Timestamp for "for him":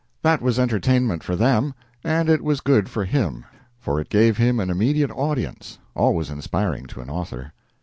2.89-3.45